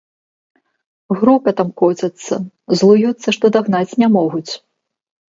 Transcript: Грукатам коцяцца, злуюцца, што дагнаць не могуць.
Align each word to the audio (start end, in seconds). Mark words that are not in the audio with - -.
Грукатам 1.19 1.67
коцяцца, 1.81 2.33
злуюцца, 2.79 3.27
што 3.35 3.45
дагнаць 3.57 3.97
не 4.05 4.09
могуць. 4.17 4.51